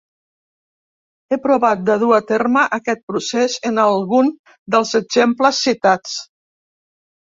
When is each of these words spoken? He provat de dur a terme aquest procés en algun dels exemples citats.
He 1.29 1.37
provat 1.43 1.83
de 1.91 1.99
dur 2.05 2.09
a 2.19 2.21
terme 2.33 2.65
aquest 2.79 3.05
procés 3.13 3.61
en 3.73 3.81
algun 3.87 4.35
dels 4.77 4.99
exemples 5.05 5.65
citats. 5.71 6.21